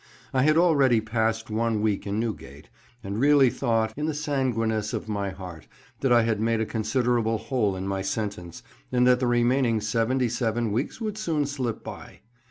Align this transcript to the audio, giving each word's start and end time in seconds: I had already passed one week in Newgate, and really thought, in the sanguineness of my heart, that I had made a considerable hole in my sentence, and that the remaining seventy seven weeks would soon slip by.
I 0.33 0.41
had 0.41 0.57
already 0.57 0.99
passed 0.99 1.51
one 1.51 1.79
week 1.79 2.07
in 2.07 2.19
Newgate, 2.19 2.69
and 3.03 3.19
really 3.19 3.51
thought, 3.51 3.93
in 3.95 4.07
the 4.07 4.15
sanguineness 4.15 4.93
of 4.93 5.07
my 5.07 5.29
heart, 5.29 5.67
that 5.99 6.11
I 6.11 6.23
had 6.23 6.41
made 6.41 6.59
a 6.59 6.65
considerable 6.65 7.37
hole 7.37 7.75
in 7.75 7.87
my 7.87 8.01
sentence, 8.01 8.63
and 8.91 9.05
that 9.05 9.19
the 9.19 9.27
remaining 9.27 9.79
seventy 9.79 10.27
seven 10.27 10.71
weeks 10.71 10.99
would 11.01 11.19
soon 11.19 11.45
slip 11.45 11.83
by. 11.83 12.21